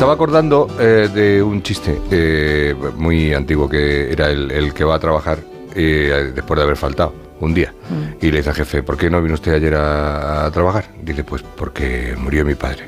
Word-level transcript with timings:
estaba 0.00 0.14
acordando 0.14 0.66
eh, 0.80 1.10
de 1.12 1.42
un 1.42 1.62
chiste 1.62 2.00
eh, 2.10 2.74
muy 2.96 3.34
antiguo 3.34 3.68
que 3.68 4.10
era 4.10 4.30
el, 4.30 4.50
el 4.50 4.72
que 4.72 4.82
va 4.82 4.94
a 4.94 4.98
trabajar 4.98 5.40
eh, 5.74 6.32
después 6.34 6.56
de 6.56 6.64
haber 6.64 6.78
faltado 6.78 7.12
un 7.40 7.52
día. 7.52 7.74
Mm. 7.90 8.24
Y 8.24 8.30
le 8.30 8.38
dice 8.38 8.48
al 8.48 8.56
jefe, 8.56 8.82
¿por 8.82 8.96
qué 8.96 9.10
no 9.10 9.20
vino 9.20 9.34
usted 9.34 9.52
ayer 9.52 9.74
a, 9.74 10.46
a 10.46 10.50
trabajar? 10.52 10.86
Dice, 11.02 11.22
pues 11.22 11.42
porque 11.42 12.14
murió 12.16 12.46
mi 12.46 12.54
padre. 12.54 12.84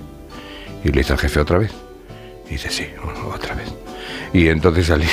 Y 0.82 0.88
le 0.88 1.00
dice 1.00 1.12
al 1.12 1.18
jefe 1.18 1.38
otra 1.40 1.58
vez. 1.58 1.70
Y 2.46 2.52
dice, 2.52 2.70
sí, 2.70 2.86
otra 3.34 3.56
vez. 3.56 3.70
Y 4.32 4.48
entonces 4.48 4.86
salí. 4.86 5.04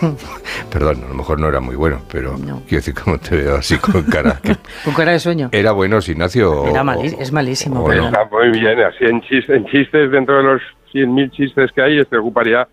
Perdón, 0.70 1.02
a 1.04 1.08
lo 1.08 1.14
mejor 1.14 1.40
no 1.40 1.48
era 1.48 1.58
muy 1.58 1.74
bueno, 1.74 2.00
pero 2.12 2.38
No. 2.38 2.62
quiero 2.68 2.76
decir, 2.76 2.94
como 2.94 3.18
te 3.18 3.34
veo 3.38 3.56
así 3.56 3.76
con 3.78 4.02
cara. 4.08 4.38
que- 4.40 4.56
Con 4.84 4.94
cara 4.94 5.10
de 5.10 5.18
sueño. 5.18 5.48
¿Era 5.50 5.72
bueno, 5.72 5.98
Ignacio? 6.06 6.52
o- 6.62 6.68
Era 6.68 6.84
mali- 6.84 7.16
es 7.18 7.32
malísimo, 7.32 7.80
o 7.82 7.86
pero 7.88 8.02
no? 8.02 8.06
Está 8.06 8.24
muy 8.30 8.50
bien, 8.52 8.78
así 8.84 9.04
en 9.04 9.20
chistes, 9.22 9.56
en 9.56 9.66
chistes 9.66 10.12
dentro 10.12 10.36
de 10.36 10.42
los 10.44 10.62
100.000 10.94 11.30
chistes 11.32 11.72
que 11.72 11.82
hay, 11.82 11.98
este 11.98 12.16
ocuparía 12.16 12.66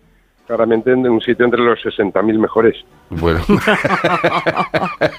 claramente 0.46 0.92
en 0.92 1.06
un 1.08 1.20
sitio 1.20 1.44
entre 1.44 1.60
los 1.60 1.78
60.000 1.80 2.38
mejores. 2.38 2.76
Bueno. 3.10 3.40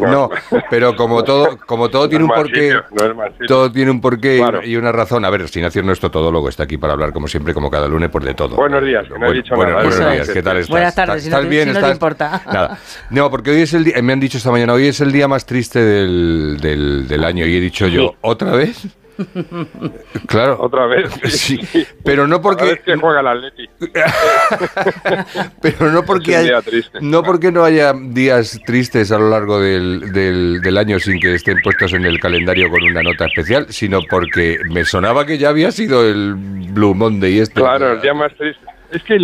no, 0.00 0.30
pero 0.70 0.94
como 0.96 1.22
todo, 1.24 1.58
como 1.66 1.88
todo 1.90 2.08
tiene 2.08 2.24
un 2.24 2.30
No 2.30 2.34
porqué, 2.36 2.72
sitio, 2.72 2.84
no 2.90 3.46
todo 3.46 3.70
tiene 3.72 3.90
un 3.90 4.00
porqué 4.00 4.36
y- 4.36 4.40
Claro. 4.40 4.64
y 4.64 4.76
una 4.76 4.92
razón. 4.92 5.24
A 5.24 5.30
ver, 5.30 5.42
Ignacio, 5.54 5.82
nuestro 5.82 6.10
todólogo 6.10 6.48
está 6.48 6.64
aquí 6.64 6.78
para 6.78 6.92
hablar 6.94 7.12
como 7.12 7.28
siempre, 7.28 7.52
como 7.54 7.70
cada 7.70 7.88
lunes, 7.88 8.10
pues 8.10 8.24
de 8.24 8.34
todo. 8.34 8.56
Buenos 8.56 8.84
días, 8.84 9.04
que 9.04 9.10
no 9.10 9.16
he 9.16 9.18
Bueno, 9.18 9.32
dicho 9.32 9.54
bueno, 9.54 9.72
nada. 9.72 9.84
Buenos 9.88 10.12
días. 10.12 10.30
¿qué 10.30 10.42
tal 10.42 10.56
estás? 10.58 10.70
Buenas 10.70 10.94
tardes, 10.94 11.24
¿Estás, 11.24 11.24
si 11.24 11.30
no 11.30 11.40
te- 11.42 11.48
bien? 11.48 11.62
si 11.64 11.68
no 11.68 11.72
te 11.74 11.78
¿Estás- 11.80 11.92
importa. 11.92 12.42
Nada. 12.46 12.78
No, 13.10 13.30
porque 13.30 13.50
hoy 13.50 13.62
es 13.62 13.74
el 13.74 13.84
día, 13.84 14.00
me 14.02 14.12
han 14.12 14.20
dicho 14.20 14.38
esta 14.38 14.50
mañana, 14.50 14.72
hoy 14.72 14.86
es 14.86 15.00
el 15.00 15.12
día 15.12 15.28
más 15.28 15.44
triste 15.46 15.78
del, 15.80 16.58
del, 16.60 17.06
del 17.08 17.24
año 17.24 17.46
y 17.46 17.56
he 17.56 17.60
dicho 17.60 17.86
yo, 17.86 18.08
Sí. 18.10 18.16
¿otra 18.22 18.52
vez? 18.52 18.86
Claro. 20.26 20.56
Otra 20.60 20.86
vez. 20.86 21.10
Sí, 21.30 21.58
pero 22.04 22.26
no 22.26 22.40
porque 22.40 22.78
que 22.84 22.96
juega 22.96 23.20
el 23.20 23.26
Atleti. 23.26 23.68
pero 25.60 25.90
no 25.90 26.02
porque 26.04 26.36
hay- 26.36 26.50
triste. 26.64 26.98
no 27.00 27.22
porque 27.22 27.50
no 27.52 27.64
haya 27.64 27.92
días 27.92 28.60
tristes 28.64 29.10
a 29.12 29.18
lo 29.18 29.28
largo 29.30 29.60
del, 29.60 30.12
del, 30.12 30.60
del 30.60 30.78
año 30.78 30.98
sin 30.98 31.18
que 31.20 31.34
estén 31.34 31.58
puestos 31.62 31.92
en 31.92 32.04
el 32.04 32.18
calendario 32.20 32.70
con 32.70 32.82
una 32.82 33.02
nota 33.02 33.26
especial, 33.26 33.66
sino 33.70 34.00
porque 34.08 34.58
me 34.70 34.84
sonaba 34.84 35.26
que 35.26 35.38
ya 35.38 35.48
había 35.50 35.70
sido 35.72 36.06
el 36.06 36.34
Blue 36.34 36.94
Monday 36.94 37.40
este. 37.40 37.60
Claro, 37.60 37.92
el 37.92 38.00
día 38.00 38.14
más 38.14 38.32
triste. 38.36 38.64
Es 38.90 39.02
que, 39.04 39.16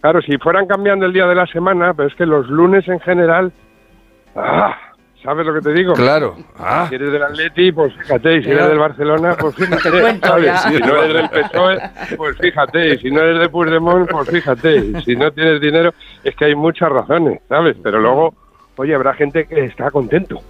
claro, 0.00 0.20
si 0.22 0.36
fueran 0.38 0.66
cambiando 0.66 1.06
el 1.06 1.12
día 1.12 1.26
de 1.26 1.34
la 1.34 1.46
semana, 1.46 1.94
pero 1.94 2.08
es 2.08 2.14
que 2.14 2.26
los 2.26 2.48
lunes 2.48 2.86
en 2.88 3.00
general... 3.00 3.52
¡Ah! 4.36 4.76
¿Sabes 5.22 5.44
lo 5.44 5.52
que 5.52 5.60
te 5.60 5.72
digo? 5.74 5.92
Claro. 5.92 6.34
Ah, 6.58 6.86
Si 6.88 6.94
eres 6.94 7.12
del 7.12 7.22
Atleti, 7.22 7.72
pues 7.72 7.94
fíjate, 7.94 8.36
y 8.38 8.42
si 8.42 8.50
eres 8.50 8.68
del 8.68 8.78
Barcelona, 8.78 9.36
pues 9.38 9.54
fíjate. 9.56 9.90
Te 9.90 10.00
cuento 10.00 10.26
¿sabes? 10.28 10.44
ya. 10.46 10.56
Si 10.58 10.78
no 10.78 10.96
eres 11.02 11.14
del 11.14 11.28
PSOE, 11.42 11.78
pues 12.16 12.36
fíjate, 12.38 12.94
y 12.94 12.98
si 12.98 13.10
no 13.10 13.20
eres 13.20 13.40
de 13.40 13.48
Puigdemont, 13.50 14.10
pues 14.10 14.30
fíjate, 14.30 14.76
y 14.76 15.02
si 15.02 15.16
no 15.16 15.30
tienes 15.30 15.60
dinero, 15.60 15.92
es 16.24 16.34
que 16.36 16.46
hay 16.46 16.54
muchas 16.54 16.88
razones, 16.90 17.40
¿sabes? 17.48 17.76
Pero 17.82 18.00
luego, 18.00 18.34
oye, 18.76 18.94
habrá 18.94 19.12
gente 19.14 19.44
que 19.46 19.64
está 19.66 19.90
contento. 19.90 20.40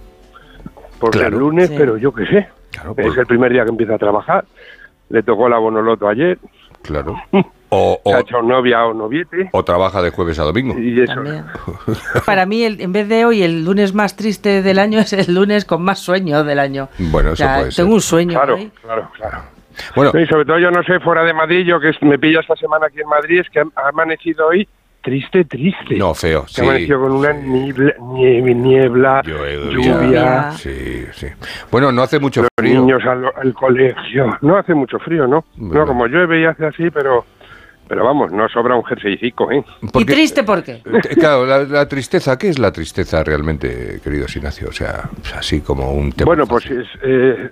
Porque 0.99 1.17
Claro. 1.19 1.35
el 1.35 1.39
lunes, 1.41 1.67
Sí. 1.69 1.75
pero 1.77 1.97
yo 1.97 2.13
qué 2.13 2.25
sé, 2.27 2.47
claro, 2.71 2.93
es 2.97 3.17
el 3.17 3.25
primer 3.25 3.51
día 3.51 3.63
que 3.63 3.71
empieza 3.71 3.95
a 3.95 3.97
trabajar, 3.97 4.45
le 5.09 5.21
tocó 5.23 5.49
la 5.49 5.57
bonoloto 5.57 6.07
ayer, 6.07 6.37
claro. 6.83 7.17
O, 7.73 8.01
se 8.03 8.11
ha 8.13 8.17
o, 8.17 8.19
hecho 8.19 8.41
novia 8.41 8.85
o 8.85 8.93
noviete, 8.93 9.49
o 9.53 9.63
trabaja 9.63 10.01
de 10.01 10.09
jueves 10.11 10.37
a 10.39 10.43
domingo. 10.43 10.77
y 10.77 10.99
eso. 11.01 11.13
Para 12.25 12.45
mí, 12.45 12.63
el- 12.63 12.81
en 12.81 12.91
vez 12.91 13.07
de 13.07 13.23
hoy, 13.25 13.43
el 13.43 13.63
lunes 13.63 13.93
más 13.93 14.15
triste 14.17 14.61
del 14.61 14.77
año 14.79 14.99
es 14.99 15.13
el 15.13 15.33
lunes 15.33 15.63
con 15.65 15.81
más 15.81 15.99
sueño 15.99 16.43
del 16.43 16.59
año. 16.59 16.89
Bueno, 16.99 17.29
eso 17.31 17.43
O 17.43 17.47
sea, 17.47 17.57
puede 17.59 17.71
ser. 17.71 17.83
Tengo 17.85 17.95
un 17.95 18.01
sueño. 18.01 18.33
Claro, 18.33 18.55
ahí. 18.57 18.71
claro, 18.81 19.09
claro. 19.15 19.37
Bueno, 19.95 20.11
Y 20.19 20.27
sobre 20.27 20.43
todo 20.45 20.59
yo 20.59 20.69
no 20.69 20.83
sé, 20.83 20.99
fuera 20.99 21.23
de 21.23 21.33
Madrid, 21.33 21.65
yo 21.65 21.79
que 21.79 21.91
me 22.05 22.19
pilla 22.19 22.41
esta 22.41 22.55
semana 22.57 22.87
aquí 22.87 22.99
en 22.99 23.07
Madrid, 23.07 23.39
es 23.39 23.49
que 23.49 23.59
ha 23.61 23.87
amanecido 23.87 24.47
hoy 24.47 24.67
triste, 25.01 25.45
triste. 25.45 25.95
no, 25.95 26.13
feo. 26.13 26.43
Que 26.43 26.49
Sí. 26.51 26.61
ha 26.61 26.63
amanecido 26.65 26.99
con 27.01 27.11
una 27.13 27.31
niebla, 27.31 27.93
nieve, 27.99 28.53
niebla 28.53 29.21
Lluvia. 29.23 29.71
lluvia, 29.71 30.51
Sí, 30.51 31.05
sí. 31.13 31.27
Bueno, 31.71 31.91
no 31.93 32.01
hace 32.03 32.19
mucho 32.19 32.41
los 32.41 32.49
frío. 32.59 32.81
niños 32.81 33.01
al, 33.05 33.25
al 33.33 33.53
colegio. 33.53 34.37
No 34.41 34.57
hace 34.57 34.73
mucho 34.73 34.99
frío, 34.99 35.25
¿no? 35.25 35.45
Bueno. 35.55 35.81
No, 35.81 35.87
como 35.87 36.05
llueve 36.07 36.41
y 36.41 36.45
hace 36.45 36.65
así, 36.65 36.91
pero 36.91 37.25
pero 37.91 38.05
vamos, 38.05 38.31
no 38.31 38.47
sobra 38.47 38.73
un 38.73 38.85
jerseycico, 38.85 39.51
¿eh? 39.51 39.61
¿Y 39.95 40.05
triste 40.05 40.43
por 40.43 40.63
qué? 40.63 40.75
Eh, 40.85 41.15
Claro, 41.19 41.45
la, 41.45 41.63
la 41.65 41.85
tristeza, 41.89 42.37
¿qué 42.37 42.47
es 42.47 42.57
la 42.57 42.71
tristeza 42.71 43.21
realmente, 43.21 43.99
querido 44.01 44.27
Ignacio? 44.33 44.69
O 44.69 44.71
sea, 44.71 45.09
así 45.35 45.59
como 45.59 45.91
un 45.91 46.13
tema. 46.13 46.25
Bueno, 46.27 46.47
pues 46.47 46.65
es... 46.71 46.87
eh, 47.03 47.49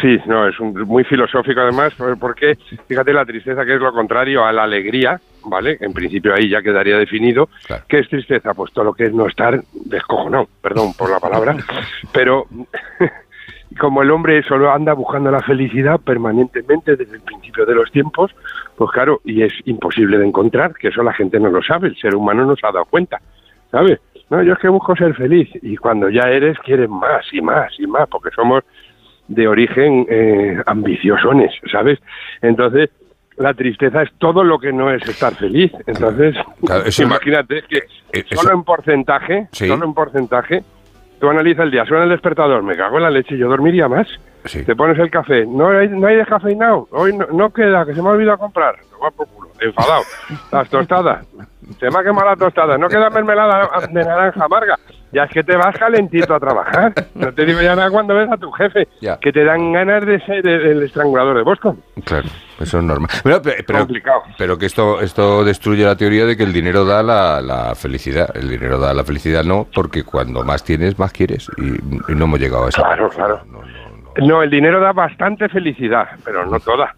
Sí, 0.00 0.18
no, 0.26 0.48
es 0.48 0.58
un- 0.58 0.72
muy 0.82 1.04
filosófico 1.04 1.60
además, 1.60 1.92
por- 1.94 2.18
porque 2.18 2.56
fíjate 2.88 3.12
la 3.12 3.24
tristeza 3.24 3.64
que 3.64 3.74
es 3.74 3.80
lo 3.80 3.92
contrario 3.92 4.44
a 4.44 4.52
la 4.52 4.64
alegría, 4.64 5.20
¿vale? 5.44 5.76
En 5.80 5.92
principio 5.92 6.34
ahí 6.34 6.48
ya 6.48 6.60
quedaría 6.60 6.96
definido. 6.98 7.48
Claro. 7.66 7.84
¿Qué 7.86 8.00
es 8.00 8.08
tristeza? 8.08 8.52
Pues 8.54 8.72
todo 8.72 8.86
lo 8.86 8.94
que 8.94 9.04
es 9.06 9.12
no 9.12 9.28
estar 9.28 9.62
descojonado, 9.84 10.48
perdón 10.60 10.92
por 10.94 11.08
la 11.10 11.20
palabra, 11.20 11.54
pero 12.12 12.46
como 13.78 14.02
el 14.02 14.10
hombre 14.10 14.42
solo 14.44 14.70
anda 14.72 14.92
buscando 14.94 15.30
la 15.30 15.40
felicidad 15.42 16.00
permanentemente 16.00 16.96
desde 16.96 17.16
el 17.16 17.22
principio 17.22 17.66
de 17.66 17.74
los 17.74 17.90
tiempos, 17.90 18.30
pues 18.76 18.90
claro, 18.92 19.20
y 19.24 19.42
es 19.42 19.52
imposible 19.64 20.18
de 20.18 20.26
encontrar, 20.26 20.74
que 20.74 20.88
eso 20.88 21.02
la 21.02 21.12
gente 21.12 21.38
no 21.40 21.48
lo 21.50 21.62
sabe, 21.62 21.88
el 21.88 21.96
ser 21.96 22.14
humano 22.14 22.44
no 22.46 22.56
se 22.56 22.66
ha 22.66 22.72
dado 22.72 22.84
cuenta, 22.86 23.20
¿sabes? 23.70 23.98
No, 24.30 24.42
yo 24.42 24.54
es 24.54 24.58
que 24.58 24.68
busco 24.68 24.96
ser 24.96 25.14
feliz 25.14 25.48
y 25.62 25.76
cuando 25.76 26.08
ya 26.10 26.22
eres 26.30 26.58
quieres 26.60 26.88
más 26.88 27.24
y 27.32 27.40
más 27.40 27.72
y 27.78 27.86
más, 27.86 28.08
porque 28.08 28.30
somos 28.34 28.64
de 29.28 29.46
origen 29.48 30.06
eh, 30.08 30.60
ambiciosones, 30.66 31.52
¿sabes? 31.70 31.98
Entonces, 32.42 32.90
la 33.36 33.52
tristeza 33.54 34.02
es 34.02 34.10
todo 34.18 34.42
lo 34.44 34.58
que 34.58 34.72
no 34.72 34.90
es 34.90 35.06
estar 35.08 35.34
feliz. 35.34 35.70
Entonces, 35.86 36.34
Claro, 36.64 36.84
imagínate 37.02 37.62
que 37.68 37.78
Eh, 38.12 38.24
eso- 38.30 38.40
solo 38.40 38.54
en 38.54 38.64
porcentaje, 38.64 39.48
Sí. 39.52 39.68
solo 39.68 39.84
en 39.84 39.94
porcentaje, 39.94 40.62
tú 41.20 41.28
analizas 41.28 41.64
el 41.64 41.70
día, 41.70 41.84
suena 41.84 42.04
el 42.04 42.10
despertador, 42.10 42.62
me 42.62 42.76
cago 42.76 42.96
en 42.96 43.02
la 43.04 43.10
leche, 43.10 43.36
yo 43.36 43.48
dormiría 43.48 43.88
más. 43.88 44.06
Sí. 44.44 44.64
Te 44.64 44.76
pones 44.76 44.98
el 44.98 45.10
café, 45.10 45.44
no 45.44 45.68
hay, 45.70 45.88
no 45.88 46.06
hay 46.06 46.16
descafeinado, 46.16 46.86
hoy 46.92 47.16
no, 47.16 47.26
no 47.32 47.52
queda, 47.52 47.84
que 47.84 47.94
se 47.94 48.02
me 48.02 48.08
ha 48.08 48.12
olvidado 48.12 48.38
comprar. 48.38 48.76
Toma 48.90 49.10
por 49.10 49.26
culo, 49.28 49.48
enfadado. 49.60 50.02
Las 50.52 50.68
tostadas, 50.68 51.26
se 51.80 51.90
me 51.90 51.98
ha 51.98 52.04
quemado 52.04 52.26
la 52.26 52.36
tostada, 52.36 52.78
no 52.78 52.88
queda 52.88 53.10
mermelada 53.10 53.68
de 53.90 54.04
naranja 54.04 54.44
amarga. 54.44 54.78
Ya 55.16 55.22
es 55.24 55.30
que 55.30 55.42
te 55.42 55.56
vas 55.56 55.74
calentito 55.78 56.34
a 56.34 56.38
trabajar. 56.38 56.92
No 57.14 57.32
te 57.32 57.46
digo 57.46 57.62
ya 57.62 57.74
nada 57.74 57.90
cuando 57.90 58.14
ves 58.14 58.30
a 58.30 58.36
tu 58.36 58.50
jefe, 58.52 58.86
Ya. 59.00 59.18
que 59.18 59.32
te 59.32 59.42
dan 59.44 59.72
ganas 59.72 60.04
de 60.04 60.20
ser 60.20 60.46
el, 60.46 60.82
estrangulador 60.82 61.34
de 61.38 61.42
Boston. 61.42 61.80
Claro, 62.04 62.28
eso 62.60 62.78
es 62.78 62.84
normal. 62.84 63.08
Pero, 63.24 63.40
pero, 63.40 63.56
pero- 63.66 63.78
Complicado. 63.78 64.22
pero 64.36 64.58
que 64.58 64.66
esto, 64.66 65.00
esto 65.00 65.42
destruye 65.42 65.84
la 65.84 65.96
teoría 65.96 66.26
de 66.26 66.36
que 66.36 66.42
el 66.42 66.52
dinero 66.52 66.84
da 66.84 67.02
la, 67.02 67.40
la 67.40 67.74
felicidad. 67.74 68.28
El 68.36 68.50
dinero 68.50 68.78
da 68.78 68.92
la 68.92 69.04
felicidad, 69.04 69.42
no, 69.42 69.66
porque 69.74 70.04
cuando 70.04 70.44
más 70.44 70.62
tienes, 70.62 70.98
más 70.98 71.12
quieres. 71.12 71.50
Y, 71.56 72.12
y 72.12 72.14
no 72.14 72.26
hemos 72.26 72.38
llegado 72.38 72.66
a 72.66 72.68
eso. 72.68 72.82
Claro, 72.82 73.08
claro. 73.08 73.40
No, 73.50 73.62
no, 73.62 73.66
no. 74.20 74.26
No, 74.26 74.42
el 74.42 74.50
dinero 74.50 74.80
da 74.80 74.92
bastante 74.92 75.48
felicidad, 75.48 76.08
pero 76.24 76.44
no 76.44 76.60
toda. 76.60 76.94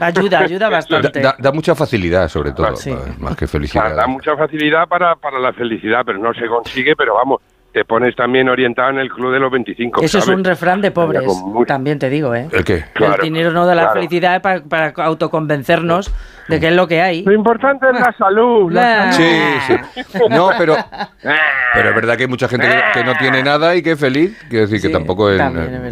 Ayuda, 0.00 0.38
ayuda 0.40 0.66
Da, 0.66 0.70
bastante. 0.70 1.20
da- 1.20 1.36
da 1.38 1.52
mucha 1.52 1.74
facilidad, 1.74 2.28
sobre 2.28 2.52
todo, 2.52 2.76
Sí. 2.76 2.90
más- 3.18 3.36
que 3.36 3.44
O 3.44 3.48
sea, 3.48 3.48
felicidad. 3.48 3.96
da 3.96 4.06
mucha 4.06 4.36
facilidad 4.36 4.88
para, 4.88 5.16
para 5.16 5.38
la 5.38 5.52
felicidad, 5.52 6.02
pero 6.04 6.18
no 6.18 6.32
se 6.34 6.46
consigue, 6.46 6.94
pero 6.96 7.14
vamos, 7.14 7.40
te 7.76 7.84
pones 7.84 8.16
también 8.16 8.48
orientado 8.48 8.88
en 8.88 8.98
el 9.00 9.10
club 9.10 9.34
de 9.34 9.38
los 9.38 9.52
25. 9.52 10.00
Eso 10.00 10.16
es 10.16 10.28
un 10.28 10.42
refrán 10.42 10.80
de 10.80 10.90
pobres, 10.92 11.22
muy- 11.44 11.66
también 11.66 11.98
te 11.98 12.08
digo, 12.08 12.34
¿eh? 12.34 12.48
¿El 12.50 12.64
qué? 12.64 12.86
Claro, 12.94 13.16
el 13.16 13.20
dinero 13.20 13.52
no 13.52 13.66
da 13.66 13.74
la 13.74 13.82
claro. 13.82 13.96
felicidad 13.96 14.40
para, 14.40 14.62
para 14.64 14.94
autoconvencernos 15.04 16.10
de 16.48 16.58
que 16.58 16.68
es 16.68 16.72
lo 16.74 16.88
que 16.88 17.02
hay. 17.02 17.22
Lo 17.22 17.34
importante 17.34 17.84
es 17.92 18.00
la 18.00 18.14
salud. 18.16 18.72
la 18.72 19.12
salud. 19.12 19.26
Sí, 19.66 19.74
sí. 20.08 20.18
No, 20.30 20.52
pero, 20.56 20.74
pero 21.74 21.88
es 21.90 21.94
verdad 21.94 22.16
que 22.16 22.22
hay 22.22 22.28
mucha 22.30 22.48
gente 22.48 22.66
que, 22.66 23.00
que 23.00 23.04
no 23.04 23.12
tiene 23.16 23.42
nada 23.42 23.76
y 23.76 23.82
que 23.82 23.92
es 23.92 24.00
feliz. 24.00 24.42
Quiero 24.48 24.66
decir 24.66 24.80
que 24.80 24.88
tampoco 24.88 25.30
es. 25.30 25.38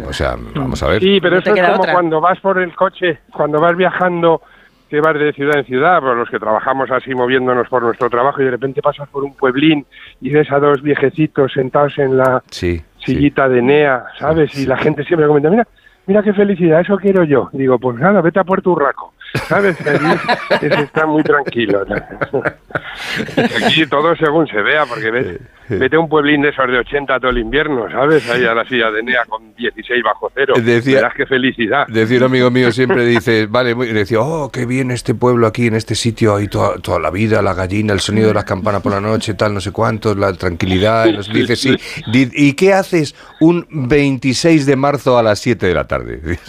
O 0.07 0.13
sea, 0.13 0.35
vamos 0.55 0.81
a 0.81 0.87
ver. 0.87 1.03
Sí, 1.03 1.19
pero 1.21 1.35
No 1.35 1.41
eso 1.41 1.53
es 1.53 1.61
como 1.61 1.75
otra. 1.81 1.93
cuando 1.93 2.19
vas 2.19 2.39
por 2.39 2.59
el 2.59 2.75
coche, 2.75 3.19
cuando 3.31 3.59
vas 3.61 3.77
viajando, 3.77 4.41
que 4.89 5.01
vas 5.01 5.13
de 5.17 5.33
ciudad 5.33 5.57
en 5.57 5.65
ciudad, 5.65 5.99
por 5.99 6.15
los 6.15 6.29
que 6.29 6.39
trabajamos 6.39 6.91
así 6.91 7.13
moviéndonos 7.15 7.67
por 7.69 7.81
nuestro 7.83 8.09
trabajo 8.09 8.41
y 8.41 8.45
de 8.45 8.51
repente 8.51 8.81
pasas 8.81 9.07
por 9.09 9.23
un 9.23 9.33
pueblín 9.35 9.85
y 10.21 10.29
ves 10.31 10.51
a 10.51 10.59
dos 10.59 10.81
viejecitos 10.81 11.51
sentados 11.53 11.97
en 11.97 12.17
la 12.17 12.41
Sí. 12.51 12.77
sí. 12.99 13.13
sillita 13.15 13.49
de 13.49 13.61
NEA, 13.61 14.05
¿sabes? 14.19 14.57
Y 14.59 14.65
la 14.65 14.77
gente 14.77 15.03
siempre 15.03 15.27
comenta, 15.27 15.49
mira, 15.49 15.67
mira 16.05 16.21
qué 16.23 16.33
felicidad, 16.33 16.81
eso 16.81 16.97
quiero 16.97 17.23
yo. 17.23 17.49
Digo, 17.53 17.79
pues 17.79 17.97
nada, 17.97 18.21
vete 18.21 18.39
a 18.39 18.43
Puerto 18.43 18.71
Urraco, 18.71 19.13
¿sabes? 19.47 19.75
Allí 19.87 20.13
está 20.83 21.05
muy 21.05 21.23
tranquilo. 21.23 21.83
Aquí 23.65 23.85
todo 23.87 24.15
según 24.15 24.47
se 24.47 24.61
vea, 24.61 24.85
porque 24.85 25.11
ves 25.11 25.39
vete 25.69 25.95
a 25.95 25.99
un 25.99 26.09
pueblín 26.09 26.41
de 26.41 26.49
esos 26.49 26.67
de 26.67 26.77
80 26.79 27.19
todo 27.19 27.31
el 27.31 27.37
invierno, 27.39 27.89
¿sabes? 27.91 28.29
Ahí 28.29 28.45
a 28.45 28.53
la 28.53 28.65
silla 28.65 28.91
de 28.91 29.03
Nea 29.03 29.25
con 29.27 29.53
16 29.55 30.03
bajo 30.03 30.31
cero. 30.33 30.53
Decía- 30.61 30.95
Verás 30.97 31.13
qué 31.15 31.25
felicidad. 31.25 31.87
Decía 31.87 32.17
un 32.19 32.23
amigo 32.25 32.51
mío 32.51 32.71
siempre, 32.71 33.05
dice, 33.05 33.45
vale, 33.49 33.75
muy- 33.75 33.87
decía, 33.87 34.19
oh, 34.21 34.51
qué 34.51 34.65
bien 34.65 34.91
este 34.91 35.15
pueblo 35.15 35.47
aquí, 35.47 35.67
en 35.67 35.75
este 35.75 35.95
sitio, 35.95 36.35
ahí 36.35 36.47
toda, 36.47 36.77
toda 36.79 36.99
la 36.99 37.09
vida, 37.11 37.41
la 37.41 37.53
gallina, 37.53 37.93
el 37.93 37.99
sonido 37.99 38.27
de 38.29 38.33
las 38.33 38.45
campanas 38.45 38.81
por 38.81 38.91
la 38.91 39.01
noche, 39.01 39.33
tal, 39.33 39.53
no 39.53 39.61
sé 39.61 39.71
cuántos, 39.71 40.17
la 40.17 40.33
tranquilidad. 40.33 41.05
y 41.07 41.13
nos 41.13 41.31
dice, 41.31 41.55
sí. 41.55 41.75
¿Y 42.13 42.53
qué 42.53 42.73
haces 42.73 43.15
un 43.39 43.65
26 43.69 44.65
de 44.65 44.75
marzo 44.75 45.17
a 45.17 45.23
las 45.23 45.39
7 45.39 45.65
de 45.67 45.73
la 45.73 45.85
tarde? 45.87 46.21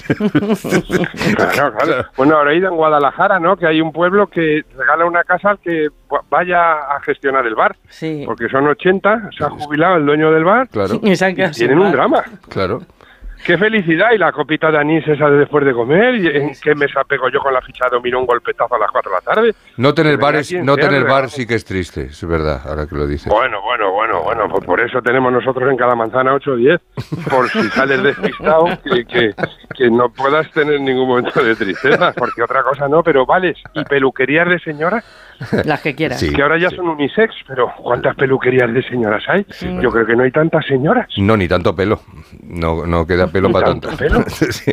Claro, 1.36 1.74
claro. 1.76 2.04
Bueno, 2.16 2.36
ahora 2.36 2.52
he 2.52 2.56
ido 2.56 2.68
en 2.68 2.76
Guadalajara, 2.76 3.38
¿no? 3.40 3.56
Que 3.56 3.66
hay 3.66 3.80
un 3.80 3.92
pueblo 3.92 4.26
que 4.28 4.62
regala 4.76 5.04
una 5.06 5.24
casa 5.24 5.50
al 5.50 5.58
que 5.58 5.88
vaya 6.30 6.72
a 6.94 7.00
gestionar 7.00 7.46
el 7.46 7.54
bar. 7.54 7.76
Sí. 7.88 8.22
Porque 8.26 8.48
son 8.48 8.66
80, 8.66 9.30
se 9.36 9.44
ha 9.44 9.50
jubilado 9.50 9.96
el 9.96 10.06
dueño 10.06 10.30
del 10.32 10.44
bar. 10.44 10.68
Claro, 10.68 10.94
Y 11.02 11.16
Tienen 11.50 11.78
un 11.78 11.92
drama. 11.92 12.22
claro. 12.48 12.80
Qué 13.46 13.56
felicidad 13.56 14.08
y 14.12 14.18
la 14.18 14.32
copita 14.32 14.72
de 14.72 14.78
anís 14.78 15.06
esa 15.06 15.30
de 15.30 15.36
después 15.38 15.64
de 15.64 15.72
comer. 15.72 16.16
¿Y 16.16 16.26
en 16.26 16.50
qué 16.60 16.74
mesa 16.74 17.04
pego 17.04 17.28
yo 17.28 17.38
con 17.38 17.54
la 17.54 17.60
ficha 17.62 17.84
de 17.84 17.96
dominó 17.96 18.18
un 18.18 18.26
golpetazo 18.26 18.74
a 18.74 18.78
las 18.80 18.90
4 18.90 19.08
de 19.08 19.14
la 19.16 19.20
tarde? 19.20 19.54
No 19.76 19.94
tener 19.94 20.14
Que 20.14 20.16
venga 20.16 20.26
bar, 20.32 20.36
es- 20.40 20.48
quien 20.48 20.66
no 20.66 20.74
tener 20.76 21.04
bar 21.04 21.30
sí 21.30 21.46
que 21.46 21.54
es 21.54 21.64
triste, 21.64 22.06
es 22.06 22.26
verdad, 22.26 22.60
ahora 22.66 22.86
que 22.88 22.96
lo 22.96 23.06
dices. 23.06 23.32
Bueno, 23.32 23.62
bueno, 23.62 23.92
bueno, 23.92 24.22
bueno, 24.24 24.48
pues 24.48 24.64
por 24.64 24.80
eso 24.80 25.00
tenemos 25.00 25.32
nosotros 25.32 25.70
en 25.70 25.76
cada 25.76 25.94
manzana 25.94 26.34
8 26.34 26.50
o 26.50 26.56
10, 26.56 26.80
por 27.30 27.48
si 27.48 27.62
sales 27.70 28.02
despistado, 28.02 28.64
que, 28.82 29.04
que, 29.04 29.34
que 29.76 29.90
no 29.90 30.08
puedas 30.10 30.50
tener 30.50 30.80
ningún 30.80 31.06
momento 31.06 31.40
de 31.44 31.54
tristeza, 31.54 32.12
porque 32.16 32.42
otra 32.42 32.64
cosa 32.64 32.88
no, 32.88 33.04
pero 33.04 33.24
vales, 33.26 33.56
y 33.74 33.84
peluquerías 33.84 34.48
de 34.48 34.58
señoras, 34.58 35.04
Las 35.66 35.82
que 35.82 35.94
quieras. 35.94 36.18
Sí. 36.18 36.32
que 36.32 36.42
ahora 36.42 36.58
ya 36.58 36.70
son 36.70 36.88
unisex, 36.88 37.32
pero 37.46 37.70
¿cuántas 37.82 38.16
peluquerías 38.16 38.72
de 38.72 38.82
señoras 38.82 39.22
hay? 39.28 39.46
Yo 39.82 39.90
creo 39.92 40.06
que 40.06 40.16
no 40.16 40.22
hay 40.24 40.30
tantas 40.32 40.64
señoras. 40.66 41.06
No, 41.18 41.36
ni 41.36 41.46
tanto 41.46 41.76
pelo. 41.76 42.00
No, 42.42 42.86
no 42.86 43.06
queda 43.06 43.26
pelo 43.36 43.50
para 43.52 43.66
tanto 43.66 43.90
pelo. 43.96 44.24
Sí. 44.50 44.72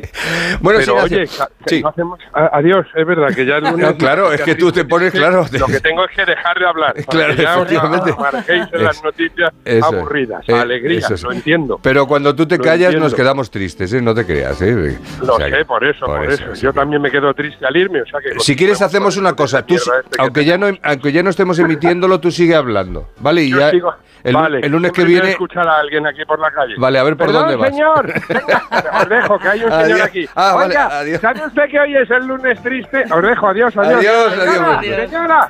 Bueno, 0.62 0.80
pero 0.86 1.08
sí, 1.08 1.16
oye, 1.16 1.28
Sí. 1.66 1.82
no 1.82 1.90
hacemos... 1.90 2.20
adiós, 2.34 2.86
es 2.96 3.06
verdad 3.08 3.28
que 3.36 3.46
ya 3.46 3.58
el 3.58 3.64
lunes... 3.64 3.94
Claro, 3.98 4.32
es 4.32 4.42
que 4.42 4.56
tú 4.56 4.72
te 4.72 4.86
pones, 4.86 5.12
claro. 5.12 5.46
Lo 5.52 5.66
que 5.68 5.80
tengo 5.80 6.06
es 6.06 6.16
que 6.16 6.26
dejar 6.26 6.58
de 6.60 6.66
hablar. 6.68 6.94
Claro, 7.08 7.34
ya 7.34 7.58
os 7.60 7.64
efectivamente. 7.72 8.14
marquéis 8.18 8.64
en 8.72 8.84
las 8.84 9.04
noticias 9.04 9.52
Eso 9.66 9.78
es. 9.78 9.84
aburridas. 9.84 10.44
Eh, 10.48 10.54
Alegría, 10.54 11.00
eso 11.00 11.14
es. 11.16 11.24
lo 11.24 11.32
entiendo. 11.32 11.80
Pero 11.82 12.06
cuando 12.08 12.36
tú 12.36 12.46
te 12.48 12.58
Lo 12.58 12.64
callas 12.64 12.94
nos 12.94 12.96
entiendo. 13.12 13.16
quedamos 13.16 13.52
tristes, 13.52 13.94
¿eh? 13.94 14.02
No 14.02 14.14
te 14.14 14.26
creas, 14.26 14.62
¿eh? 14.62 14.98
Lo 15.22 15.36
O 15.36 15.38
sea 15.38 15.50
sé, 15.50 15.66
por 15.66 15.84
eso, 15.84 16.06
por, 16.06 16.24
eso. 16.32 16.56
sí 16.56 16.62
Yo 16.64 16.74
también 16.74 17.02
me 17.02 17.12
quedo 17.12 17.34
triste 17.34 17.66
al 17.66 17.76
irme, 17.76 18.02
o 18.02 18.06
sea 18.06 18.20
que... 18.20 18.40
Si 18.40 18.56
quieres 18.56 18.82
hacemos 18.82 19.18
una 19.18 19.34
cosa, 19.34 19.66
tú, 19.66 19.76
este 19.76 19.92
que 20.12 20.22
aunque 20.22 20.46
ya 20.46 20.58
no 20.58 20.68
aunque 20.84 21.12
ya 21.12 21.24
no 21.24 21.30
estemos 21.30 21.58
emitiéndolo, 21.60 22.20
tú 22.20 22.32
sigue 22.32 22.56
hablando, 22.56 23.10
¿vale? 23.20 23.44
Y 23.44 23.50
Yo 23.52 23.60
ya 23.60 23.72
sigo- 23.72 23.94
el, 24.24 24.34
vale, 24.36 24.60
el 24.62 24.72
lunes 24.72 24.92
que 24.94 25.04
viene 25.04 25.32
escuchar 25.32 25.68
a 25.68 25.80
alguien 25.80 26.08
aquí 26.08 26.24
por 26.26 26.40
la 26.40 26.50
calle. 26.52 26.76
Vale, 26.78 26.98
a 27.00 27.04
ver 27.04 27.18
por 27.18 27.32
dónde 27.34 27.56
vas. 27.58 27.70
señor. 27.72 28.14
Os 29.02 29.10
dejo, 29.10 29.40
que 29.40 29.48
hay 29.50 29.64
un 29.64 29.72
señor 29.72 29.84
Adiós. 29.84 30.02
aquí. 30.02 30.30
Ah, 30.36 30.54
vale, 30.56 30.68
Oiga, 30.70 31.00
adiós. 31.00 31.22
¿sabe 31.22 31.46
usted 31.46 31.70
que 31.70 31.80
hoy 31.80 31.96
es 31.98 32.10
el 32.12 32.26
lunes 32.28 32.62
triste? 32.62 33.04
Os 33.12 33.22
dejo, 33.22 33.48
adiós, 33.48 33.76
adiós. 33.78 34.00
Adiós, 34.00 34.34
Señora, 34.34 34.80
adiós. 34.80 35.10
Señora. 35.10 35.50